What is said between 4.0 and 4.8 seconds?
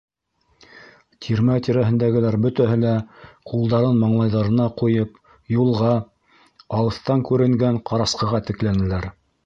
маңлайҙарына